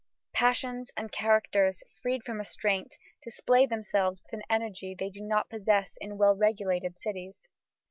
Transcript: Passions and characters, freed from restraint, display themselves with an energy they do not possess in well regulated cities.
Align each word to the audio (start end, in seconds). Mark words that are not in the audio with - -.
Passions 0.33 0.89
and 0.97 1.11
characters, 1.11 1.83
freed 2.01 2.23
from 2.23 2.39
restraint, 2.39 2.95
display 3.23 3.67
themselves 3.67 4.19
with 4.23 4.33
an 4.33 4.41
energy 4.49 4.95
they 4.97 5.11
do 5.11 5.21
not 5.21 5.47
possess 5.47 5.95
in 5.97 6.17
well 6.17 6.35
regulated 6.35 6.97
cities. 6.97 7.47